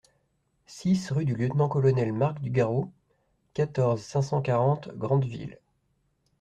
six 0.65 1.11
rue 1.11 1.25
du 1.25 1.35
Lt 1.35 1.53
Col 1.69 2.11
Marc 2.11 2.41
Dugarreau, 2.41 2.91
quatorze, 3.53 4.01
cinq 4.01 4.23
cent 4.23 4.41
quarante, 4.41 4.89
Grentheville 4.97 5.59